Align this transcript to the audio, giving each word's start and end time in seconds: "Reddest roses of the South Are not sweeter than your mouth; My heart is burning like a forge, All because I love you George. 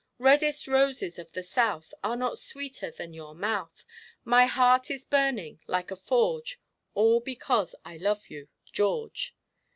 "Reddest 0.17 0.67
roses 0.67 1.19
of 1.19 1.31
the 1.33 1.43
South 1.43 1.93
Are 2.03 2.15
not 2.17 2.39
sweeter 2.39 2.89
than 2.89 3.13
your 3.13 3.35
mouth; 3.35 3.85
My 4.23 4.47
heart 4.47 4.89
is 4.89 5.05
burning 5.05 5.59
like 5.67 5.91
a 5.91 5.95
forge, 5.95 6.59
All 6.95 7.19
because 7.19 7.75
I 7.85 7.97
love 7.97 8.27
you 8.31 8.49
George. 8.65 9.35